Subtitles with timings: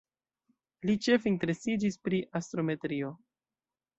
[0.89, 3.15] Li ĉefe interesiĝis pri astrometrio.